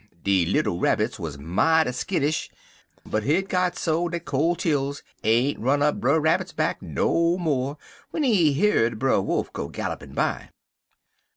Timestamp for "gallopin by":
9.69-10.49